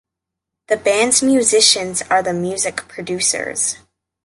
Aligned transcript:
The 0.65 0.77
band’s 0.77 1.21
musicians 1.21 2.01
are 2.09 2.23
the 2.23 2.33
music 2.33 2.87
producers. 2.87 3.77